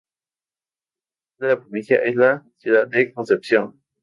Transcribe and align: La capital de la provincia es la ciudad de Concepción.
La 1.37 1.43
capital 1.49 1.49
de 1.49 1.53
la 1.53 1.59
provincia 1.61 1.97
es 2.03 2.15
la 2.15 2.43
ciudad 2.57 2.87
de 2.87 3.13
Concepción. 3.13 3.79